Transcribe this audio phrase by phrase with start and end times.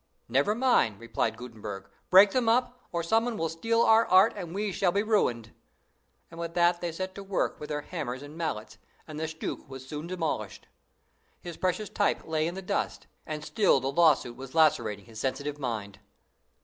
[0.27, 4.51] "Never mind," replied Gutenberg; "break them up, or some one will steal our art, and
[4.55, 5.51] we shall be ruined!"
[6.31, 9.69] and with that they set to work with their hammers and mallets, and the stucke
[9.69, 10.65] was soon demolished.
[11.39, 15.59] His precious type lay in the dust, and still the lawsuit was lacerating his sensitive
[15.59, 15.99] mind.